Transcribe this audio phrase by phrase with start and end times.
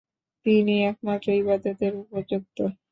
[0.45, 2.57] তিনিই একমাত্র ইবাদাতের উপযুক্ত।